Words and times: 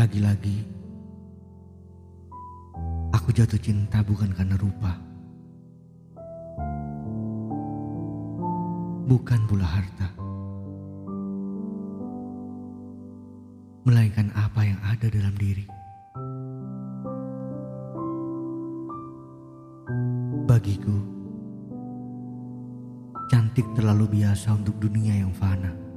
Lagi-lagi, 0.00 0.64
aku 3.12 3.36
jatuh 3.36 3.60
cinta 3.60 4.00
bukan 4.00 4.32
karena 4.32 4.56
rupa. 4.56 4.96
Bukan 9.04 9.40
pula 9.44 9.68
harta. 9.68 10.08
Melainkan 13.84 14.32
apa 14.32 14.64
yang 14.64 14.80
ada 14.80 15.04
dalam 15.12 15.36
diri. 15.36 15.68
Bagiku, 20.48 20.96
cantik 23.28 23.68
terlalu 23.76 24.16
biasa 24.16 24.56
untuk 24.56 24.80
dunia 24.80 25.20
yang 25.20 25.36
fana. 25.36 25.89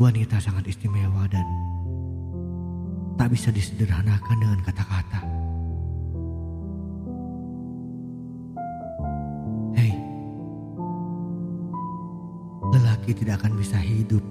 Wanita 0.00 0.40
sangat 0.40 0.64
istimewa 0.64 1.28
dan 1.28 1.44
tak 3.20 3.36
bisa 3.36 3.52
disederhanakan 3.52 4.36
dengan 4.40 4.60
kata-kata. 4.64 5.20
Hei, 9.76 9.92
lelaki 12.72 13.12
tidak 13.12 13.44
akan 13.44 13.60
bisa 13.60 13.76
hidup 13.76 14.24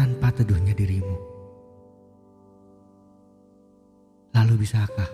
tanpa 0.00 0.32
teduhnya 0.32 0.72
dirimu. 0.72 1.20
Lalu 4.32 4.64
bisakah? 4.64 5.10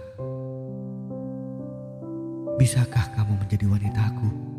Bisakah 2.62 3.10
kamu 3.18 3.42
menjadi 3.42 3.66
wanitaku? 3.66 4.57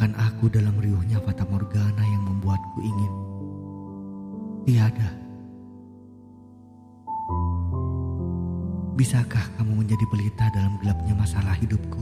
Tenangkan 0.00 0.32
aku 0.32 0.48
dalam 0.48 0.72
riuhnya 0.80 1.20
fata 1.20 1.44
morgana 1.44 2.00
yang 2.00 2.24
membuatku 2.24 2.80
ingin. 2.80 3.12
Tiada. 4.64 5.12
Bisakah 8.96 9.44
kamu 9.60 9.84
menjadi 9.84 10.00
pelita 10.08 10.48
dalam 10.56 10.80
gelapnya 10.80 11.12
masalah 11.12 11.52
hidupku? 11.52 12.00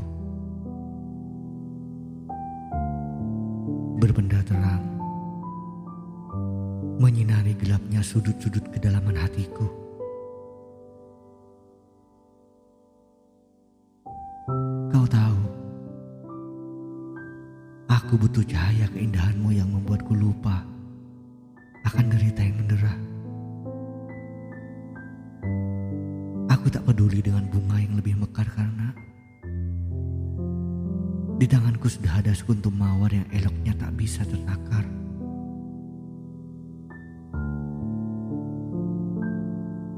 Berbenda 3.99 4.47
terang, 4.47 4.87
menyinari 7.03 7.59
gelapnya 7.59 7.99
sudut-sudut 7.99 8.63
kedalaman 8.79 9.19
hatiku. 9.19 9.67
Kau 14.95 15.03
tahu, 15.11 15.41
aku 17.99 18.15
butuh 18.15 18.47
cahaya 18.47 18.87
keindahanmu 18.95 19.51
yang 19.51 19.67
membuatku 19.75 20.15
lupa 20.15 20.63
akan 21.83 22.07
derita 22.07 22.47
yang 22.47 22.55
mendera. 22.63 22.95
Aku 26.55 26.71
tak 26.71 26.87
peduli 26.87 27.19
dengan 27.19 27.51
bunga 27.51 27.83
yang 27.83 27.99
lebih 27.99 28.15
mekar 28.23 28.47
karena 28.55 28.95
di 31.43 31.47
tanganku 31.51 31.91
sudah 31.91 32.23
ada 32.23 32.31
sekuntum 32.31 32.71
mawar 32.79 33.11
yang 33.11 33.27
eloknya 33.35 33.75
tak 33.75 33.91
bisa 33.99 34.23
tertakar. 34.23 34.87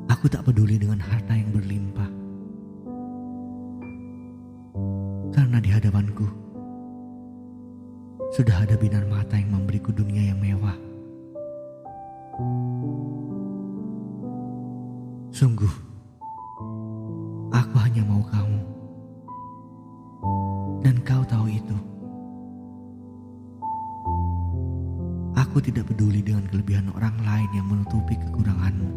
Aku 0.09 0.25
tak 0.25 0.49
peduli 0.49 0.81
dengan 0.81 1.05
harta 1.05 1.37
yang 1.37 1.53
berlimpah. 1.53 2.11
Karena 5.37 5.61
di 5.61 5.69
hadapanku 5.73 6.50
sudah 8.31 8.63
ada 8.63 8.79
binar 8.79 9.03
mata 9.11 9.35
yang 9.35 9.51
memberiku 9.51 9.91
dunia 9.91 10.31
yang 10.31 10.39
mewah. 10.39 10.79
Sungguh, 15.35 15.75
aku 17.51 17.75
hanya 17.83 18.07
mau 18.07 18.23
kamu. 18.31 18.61
Dan 20.87 20.97
kau 21.03 21.27
tahu 21.27 21.47
itu. 21.51 21.77
Aku 25.35 25.59
tidak 25.59 25.91
peduli 25.91 26.23
dengan 26.23 26.47
kelebihan 26.47 26.87
orang 26.95 27.19
lain 27.27 27.51
yang 27.51 27.67
menutupi 27.67 28.15
kekuranganmu. 28.15 28.91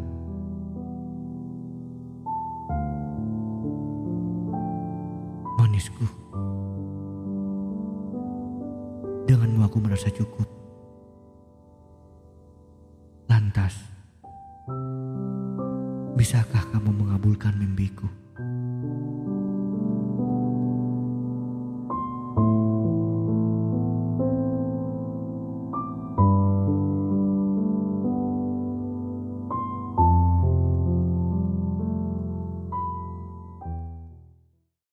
Manisku. 5.58 6.23
Denganmu 9.44 9.68
aku 9.68 9.84
merasa 9.84 10.08
cukup. 10.08 10.48
Lantas, 13.28 13.76
bisakah 16.16 16.64
kamu 16.72 17.04
mengabulkan 17.04 17.52
mimpiku? 17.60 18.08